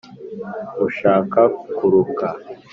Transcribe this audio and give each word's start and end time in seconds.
nk'ushaka 0.73 1.39
kuruka 1.75 2.27